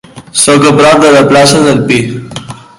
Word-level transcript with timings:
Sóc 0.43 0.63
a 0.69 0.71
prop 0.79 1.05
de 1.05 1.13
la 1.17 1.21
plaça 1.35 1.63
del 1.69 1.85
Pi. 1.93 2.03